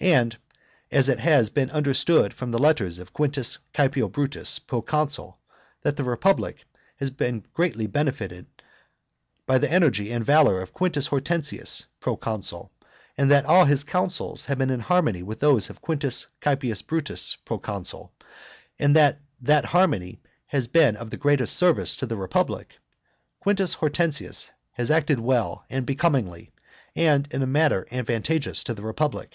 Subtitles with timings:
[0.00, 0.36] And
[0.90, 5.38] as it has been understood from the letters of Quintus Caepio Brutus, proconsul,
[5.82, 6.64] that the republic
[6.96, 8.46] has been greatly benefited
[9.46, 12.72] by the energy and valour of Quintus Hortensius, proconsul,
[13.16, 17.36] and that all his counsels have been in harmony with those of Quintus Caepio Brutus,
[17.44, 18.12] proconsul,
[18.80, 22.74] and that that harmony has been of the greatest service to the republic,
[23.40, 26.52] Quintus Hortensius has acted well and becomingly,
[26.94, 29.34] and in a manner advantageous to the republic.